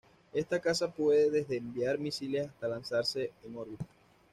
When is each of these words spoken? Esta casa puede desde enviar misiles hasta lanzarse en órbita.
Esta 0.33 0.59
casa 0.59 0.91
puede 0.91 1.29
desde 1.29 1.57
enviar 1.57 1.99
misiles 1.99 2.47
hasta 2.47 2.67
lanzarse 2.67 3.33
en 3.45 3.55
órbita. 3.55 3.85